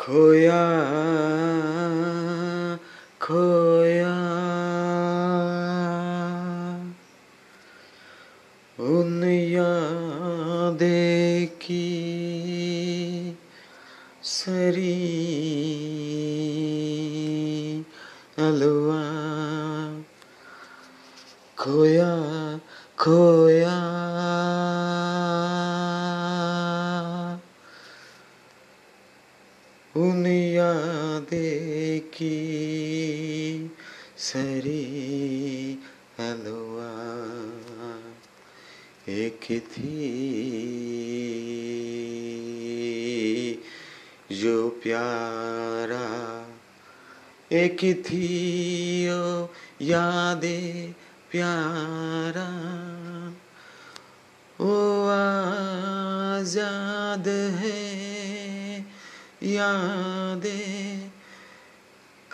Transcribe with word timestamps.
खोया 0.00 0.62
खोया। 3.22 4.16
उन 8.80 9.24
यादें 9.24 11.46
की 11.46 13.36
सरी 14.22 14.94
अलवा। 18.38 19.02
खोया 21.58 22.16
खोया। 22.98 24.09
उन 29.96 30.26
यादें 30.26 32.00
की 32.00 32.36
सरी 34.18 35.78
हलवा। 36.20 36.90
एक 39.08 39.40
थी 39.42 39.96
जो 44.32 44.68
प्यारा, 44.68 46.06
एक 47.52 47.80
थी 48.06 49.08
ओ 49.08 49.48
यादें 49.82 50.92
प्यारा। 51.30 52.50
ओ 54.60 54.72
आज़ाद 56.38 57.28
है 57.28 58.09
यादें 59.42 61.10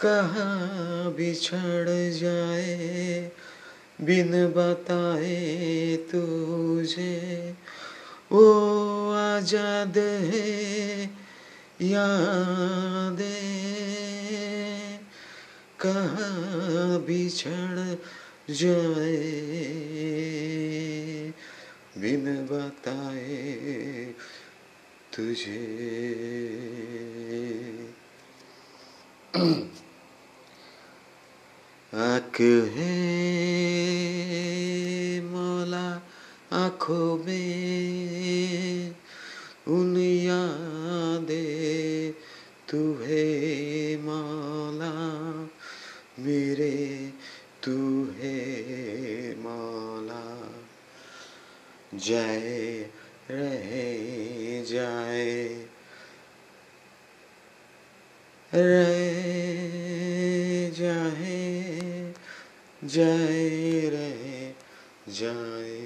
कहाँ 0.03 1.13
बिछड़ 1.13 1.89
जाए? 2.13 3.31
बिन 4.01 4.47
बताए 4.47 5.97
तुझे। 5.97 7.55
ओ 8.33 8.43
आज़ाद 9.11 9.99
है 9.99 11.03
यादें 11.83 13.17
कहाँ 15.81 16.99
बिछड़ 17.01 17.97
जाए? 18.53 19.17
बिन 21.99 22.25
बताए 22.47 24.15
तुझे। 25.17 25.87
आँख 31.95 32.41
है 32.41 32.91
मौला, 35.21 36.03
आँखों 36.53 37.25
में 37.25 38.95
उन 39.69 39.97
यादे। 39.97 42.15
तू 42.69 42.95
है 42.95 43.97
मौला, 43.97 45.49
मेरे 46.19 47.13
तू 47.63 48.05
है 48.05 49.39
मौला। 49.39 50.51
जाए 51.95 52.91
रहे 53.31 54.65
जाए। 54.65 55.67
रहे 58.55 59.27
जाए 60.71 62.13
जाए, 62.85 63.89
रहे 63.89 64.55
जाए। 65.09 65.83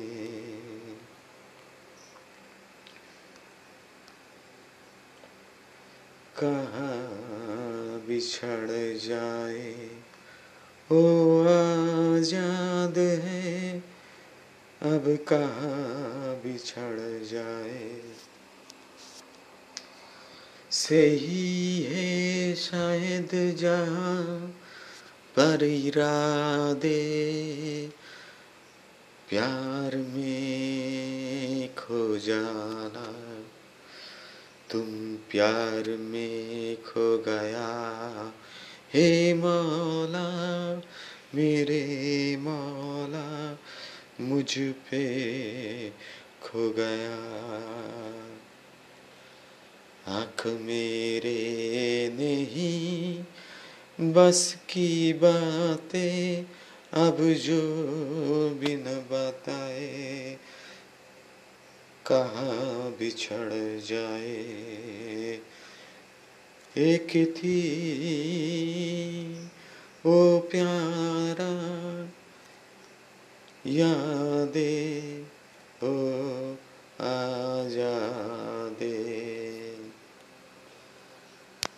कहा 6.39 6.91
बिछड़ 8.09 8.99
जाए? 8.99 9.75
ओ 10.93 11.03
आज़ाद 11.43 12.99
है, 12.99 13.79
अब 14.83 15.19
कहाँ 15.29 16.10
बिछड़ 16.45 17.25
जाए। 17.25 18.01
सही 20.71 21.83
है 21.83 22.55
शायद 22.55 23.57
जहाँ 23.57 24.25
पर 25.37 25.65
इरादे 25.65 27.01
प्यार 29.29 29.97
में 29.97 31.75
खो 31.75 32.19
जाना। 32.19 33.07
तुम 34.71 35.15
प्यार 35.31 35.89
में 35.99 36.77
खो 36.83 37.19
गया 37.19 37.71
हे 38.95 39.35
मौला, 39.35 40.29
मेरे 41.35 41.85
मौला, 42.37 43.59
मुझ 44.21 44.59
पे 44.59 45.05
खो 46.43 46.71
गया। 46.71 47.17
आँख 50.09 50.47
मेरे 50.47 51.41
नहीं, 52.15 53.25
बस 54.13 54.57
की 54.69 55.13
बातें 55.13 56.45
अब 56.93 57.17
जो 57.21 57.61
बिन 58.51 58.85
बताए, 58.85 60.37
कहाँ 62.07 62.91
बिछड़ 62.99 63.81
जाए। 63.81 64.41
एक 66.79 67.35
थी 67.37 67.61
वो 70.07 70.39
प्यारा 70.39 71.51
यादें 73.67 75.25